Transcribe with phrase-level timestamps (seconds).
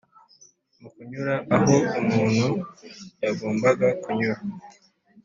[0.81, 2.47] Mu kunyura aho umuntu
[3.23, 4.41] yagombaga kunyura